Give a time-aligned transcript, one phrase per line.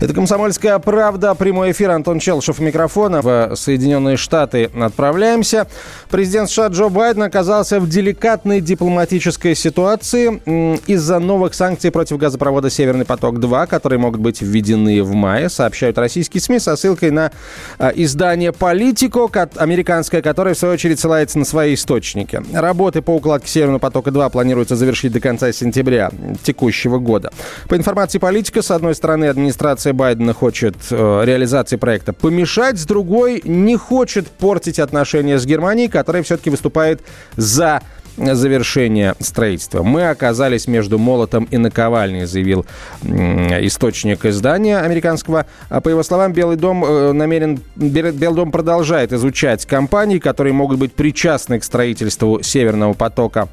[0.00, 1.34] Это «Комсомольская правда».
[1.34, 1.90] Прямой эфир.
[1.90, 3.20] Антон Челшев микрофона.
[3.20, 5.66] В Соединенные Штаты отправляемся.
[6.08, 10.40] Президент США Джо Байден оказался в деликатной дипломатической ситуации
[10.86, 16.40] из-за новых санкций против газопровода «Северный поток-2», которые могут быть введены в мае, сообщают российские
[16.40, 17.30] СМИ со ссылкой на
[17.78, 22.42] а, издание «Политико», американское, которое, в свою очередь, ссылается на свои источники.
[22.54, 26.10] Работы по укладке «Северного потока-2» планируется завершить до конца сентября
[26.42, 27.30] текущего года.
[27.68, 32.84] По информации «Политика», с одной стороны, администрация администрация Байдена хочет э, реализации проекта помешать, с
[32.84, 37.00] другой не хочет портить отношения с Германией, которая все-таки выступает
[37.36, 37.82] за
[38.16, 39.82] завершение строительства.
[39.82, 42.66] Мы оказались между молотом и наковальней, заявил
[43.02, 45.46] источник издания американского.
[45.68, 50.78] А По его словам, Белый дом э, намерен, Белый дом продолжает изучать компании, которые могут
[50.78, 53.48] быть причастны к строительству Северного потока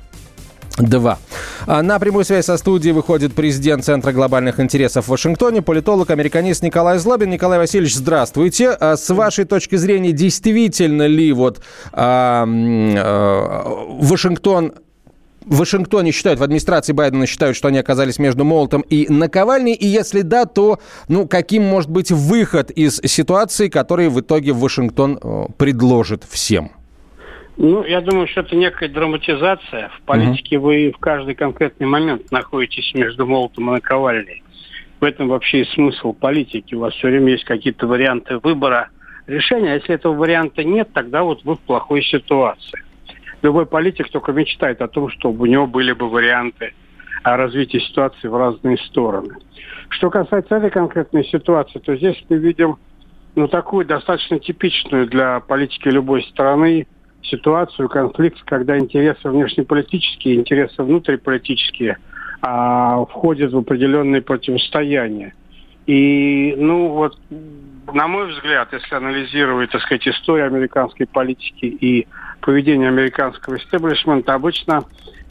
[0.78, 1.20] 2.
[1.66, 6.64] А на прямую связь со студией выходит президент Центра глобальных интересов в Вашингтоне, политолог, американист
[6.64, 7.30] Николай Злобин.
[7.30, 8.70] Николай Васильевич, здравствуйте.
[8.70, 11.62] А с вашей точки зрения, действительно ли вот
[11.92, 14.74] а, а, Вашингтон
[15.46, 19.74] в Вашингтоне считают, в администрации Байдена считают, что они оказались между молотом и наковальней?
[19.74, 25.20] И если да, то ну, каким может быть выход из ситуации, который в итоге Вашингтон
[25.58, 26.72] предложит всем?
[27.58, 29.90] Ну, я думаю, что это некая драматизация.
[29.90, 30.68] В политике угу.
[30.68, 34.44] вы в каждый конкретный момент находитесь между молотом и наковальней.
[35.00, 36.76] В этом вообще и смысл политики.
[36.76, 38.90] У вас все время есть какие-то варианты выбора
[39.26, 39.72] решения.
[39.72, 42.84] А если этого варианта нет, тогда вот вы в плохой ситуации.
[43.42, 46.74] Любой политик только мечтает о том, чтобы у него были бы варианты
[47.24, 49.36] развития ситуации в разные стороны.
[49.90, 52.78] Что касается этой конкретной ситуации, то здесь мы видим
[53.36, 56.88] ну, такую достаточно типичную для политики любой страны
[57.30, 61.98] ситуацию, конфликт, когда интересы внешнеполитические, интересы внутриполитические
[62.42, 65.34] а, входят в определенные противостояния.
[65.86, 67.18] И, ну, вот,
[67.94, 72.08] на мой взгляд, если анализировать, так сказать, историю американской политики и
[72.42, 74.84] поведение американского истеблишмента, обычно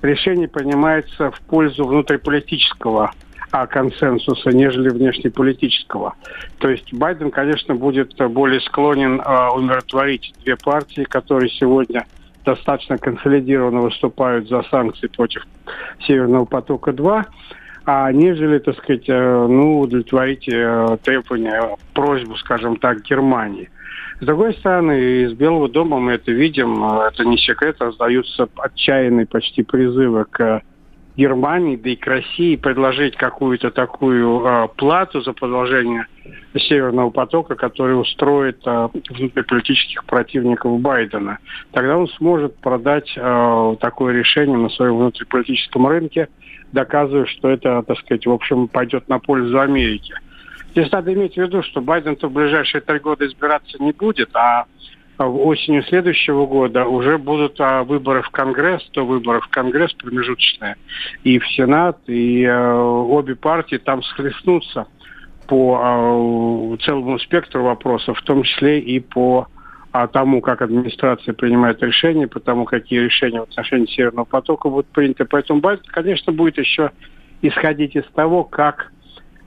[0.02, 3.12] решение принимается в пользу внутриполитического
[3.50, 6.14] консенсуса, нежели внешнеполитического.
[6.58, 12.06] То есть Байден, конечно, будет более склонен а, умиротворить две партии, которые сегодня
[12.44, 15.46] достаточно консолидированно выступают за санкции против
[16.06, 17.24] Северного потока-2,
[17.86, 23.70] а нежели, так сказать, э, ну, удовлетворить э, требования, просьбу, скажем так, Германии.
[24.20, 29.26] С другой стороны, из Белого дома мы это видим, э, это не секрет, раздаются отчаянные
[29.26, 30.62] почти призывы к
[31.16, 36.06] Германии, да и к России предложить какую-то такую э, плату за продолжение
[36.54, 41.38] Северного потока, который устроит э, внутриполитических противников Байдена.
[41.72, 46.28] Тогда он сможет продать э, такое решение на своем внутриполитическом рынке,
[46.72, 50.14] доказывая, что это, так сказать, в общем, пойдет на пользу Америки.
[50.72, 54.66] Здесь надо иметь в виду, что Байден-то в ближайшие три года избираться не будет, а
[55.24, 60.76] осенью следующего года уже будут а, выборы в Конгресс, то выборы в Конгресс промежуточные,
[61.24, 64.86] и в Сенат, и а, обе партии там схлестнутся
[65.46, 69.46] по а, целому спектру вопросов, в том числе и по
[69.92, 74.88] а, тому, как администрация принимает решения, по тому, какие решения в отношении Северного потока будут
[74.88, 75.24] приняты.
[75.24, 76.90] Поэтому Байден, конечно, будет еще
[77.40, 78.92] исходить из того, как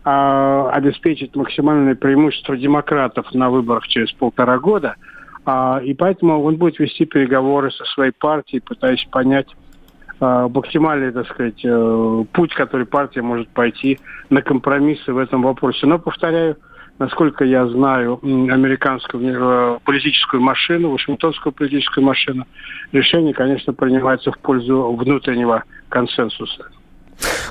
[0.03, 5.08] а, обеспечить максимальное преимущество демократов на выборах через полтора года– а,
[5.83, 9.47] и поэтому он будет вести переговоры со своей партией, пытаясь понять
[10.19, 13.99] а, максимальный, так сказать, э, путь, который партия может пойти
[14.29, 15.85] на компромиссы в этом вопросе.
[15.88, 16.57] Но, повторяю,
[16.97, 22.45] насколько я знаю американскую э, политическую машину, вашингтонскую политическую машину,
[22.91, 26.69] решение, конечно, принимается в пользу внутреннего консенсуса.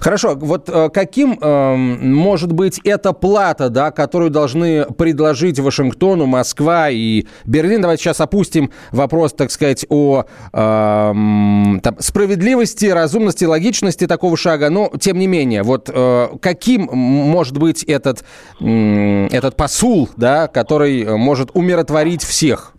[0.01, 6.89] Хорошо, вот э, каким э, может быть эта плата, да, которую должны предложить Вашингтону, Москва
[6.89, 7.83] и Берлин?
[7.83, 14.71] Давайте сейчас опустим вопрос, так сказать, о э, там, справедливости, разумности, логичности такого шага.
[14.71, 18.25] Но, тем не менее, вот э, каким может быть этот,
[18.61, 22.75] э, этот посул, да, который может умиротворить всех?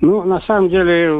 [0.00, 1.10] Ну, на самом деле,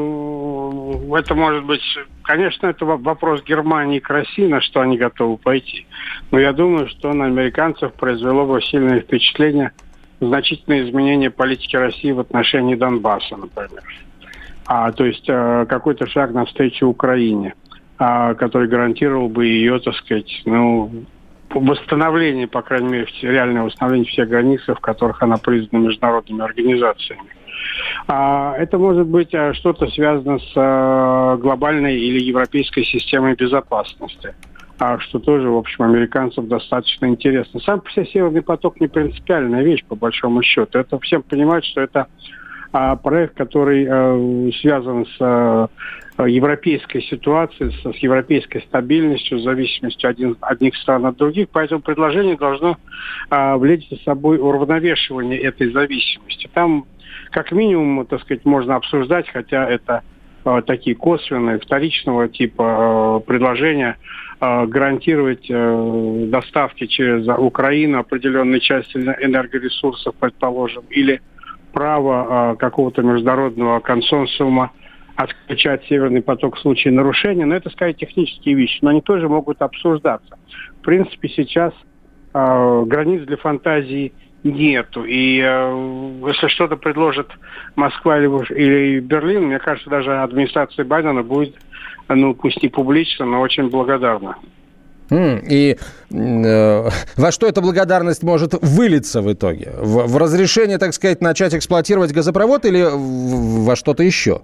[1.15, 1.81] это может быть,
[2.23, 5.85] конечно, это вопрос Германии к России, на что они готовы пойти.
[6.31, 9.71] Но я думаю, что на американцев произвело бы сильное впечатление
[10.19, 13.83] значительное изменение политики России в отношении Донбасса, например.
[14.65, 17.55] а, то есть а, какой-то шаг навстречу Украине,
[17.97, 21.05] а, который гарантировал бы ее, так сказать, ну,
[21.49, 27.38] восстановление, по крайней мере, реальное восстановление всех границ, в которых она признана международными организациями.
[28.07, 34.33] А, это может быть а, что-то связано с а, глобальной или европейской системой безопасности
[34.81, 37.59] а что тоже, в общем, американцам достаточно интересно.
[37.59, 40.79] Сам по себе Северный поток не принципиальная вещь, по большому счету.
[40.79, 42.07] Это всем понимают, что это
[42.71, 45.69] а, проект, который а, связан с
[46.27, 51.47] европейской ситуацией, с, с европейской стабильностью, зависимостью один, одних стран от других.
[51.51, 52.77] Поэтому предложение должно
[53.29, 56.49] а, влечь за собой уравновешивание этой зависимости.
[56.53, 56.85] Там,
[57.31, 60.03] как минимум, так сказать, можно обсуждать, хотя это
[60.45, 63.97] а, такие косвенные, вторичного типа а, предложения,
[64.41, 71.21] гарантировать э, доставки через Украину определенной части энергоресурсов, предположим, или
[71.73, 74.71] право какого-то международного консенсума
[75.17, 77.43] отключать Северный поток в случае нарушения.
[77.43, 80.37] Но это, скорее, технические вещи, но они тоже могут обсуждаться.
[80.79, 81.73] В принципе, сейчас
[82.31, 84.13] границ для фантазии
[84.43, 85.03] нету.
[85.05, 87.27] И э, если что-то предложит
[87.75, 91.55] Москва или, или Берлин, мне кажется, даже администрация Байдена будет,
[92.07, 94.35] ну, пусть не публично, но очень благодарна.
[95.11, 95.75] И
[96.11, 99.71] э, во что эта благодарность может вылиться в итоге?
[99.77, 104.41] В, в разрешение, так сказать, начать эксплуатировать газопровод или во что-то еще?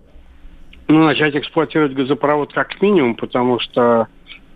[0.88, 4.08] Ну, начать эксплуатировать газопровод как минимум, потому что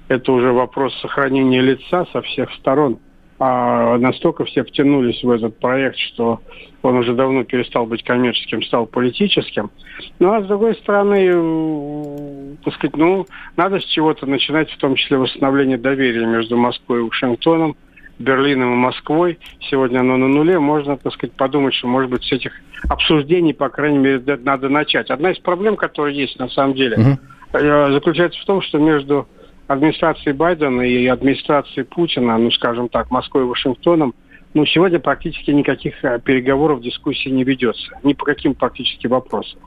[0.07, 2.99] это уже вопрос сохранения лица со всех сторон
[3.39, 6.41] а настолько все втянулись в этот проект, что
[6.81, 9.71] он уже давно перестал быть коммерческим, стал политическим.
[10.19, 13.25] Ну, а с другой стороны, э, так сказать, ну,
[13.55, 17.77] надо с чего-то начинать, в том числе восстановление доверия между Москвой и Вашингтоном,
[18.19, 19.39] Берлином и Москвой.
[19.69, 20.59] Сегодня оно на нуле.
[20.59, 22.51] Можно, так сказать, подумать, что, может быть, с этих
[22.89, 25.09] обсуждений, по крайней мере, надо начать.
[25.09, 27.17] Одна из проблем, которая есть на самом деле,
[27.53, 27.93] uh-huh.
[27.93, 29.27] заключается в том, что между
[29.69, 34.15] администрации Байдена и администрации Путина, ну, скажем так, Москвой и Вашингтоном,
[34.55, 37.91] ну, сегодня практически никаких э, переговоров, дискуссий не ведется.
[38.01, 39.59] Ни по каким практически вопросам.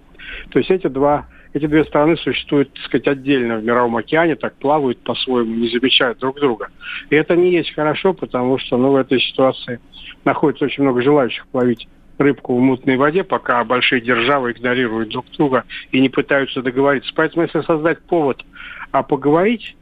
[0.50, 4.54] То есть эти два эти две страны существуют, так сказать, отдельно в Мировом океане, так
[4.54, 6.68] плавают по-своему, не замечают друг друга.
[7.10, 9.78] И это не есть хорошо, потому что ну, в этой ситуации
[10.24, 11.86] находится очень много желающих ловить
[12.18, 17.12] рыбку в мутной воде, пока большие державы игнорируют друг друга и не пытаются договориться.
[17.14, 18.42] Поэтому если создать повод
[18.90, 19.76] а поговорить,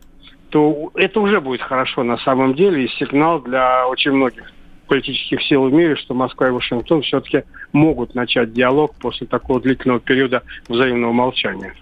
[0.51, 4.53] то это уже будет хорошо на самом деле и сигнал для очень многих
[4.87, 10.01] политических сил в мире, что Москва и Вашингтон все-таки могут начать диалог после такого длительного
[10.01, 11.75] периода взаимного молчания.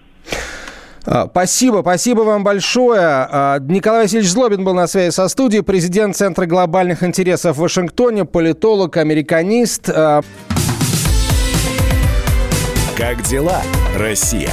[1.06, 3.00] А, спасибо, спасибо вам большое.
[3.00, 8.26] А, Николай Васильевич Злобин был на связи со студией, президент Центра глобальных интересов в Вашингтоне,
[8.26, 9.88] политолог, американист.
[9.88, 10.20] А.
[12.94, 13.62] Как дела,
[13.96, 14.52] Россия?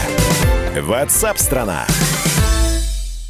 [0.79, 1.85] Ватсап-страна!
[1.87, 2.04] страна